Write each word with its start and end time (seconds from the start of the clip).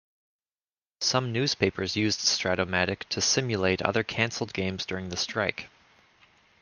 Some 1.01 1.31
newspapers 1.31 1.95
used 1.95 2.21
Strat-O-Matic 2.21 3.01
to 3.09 3.21
simulate 3.21 3.83
other 3.83 4.01
canceled 4.01 4.51
games 4.51 4.83
during 4.83 5.09
the 5.09 5.15
strike. 5.15 5.69